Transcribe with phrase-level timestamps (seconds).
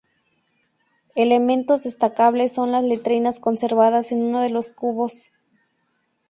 [1.13, 5.29] Elementos destacables son las letrinas conservadas en uno de los cubos.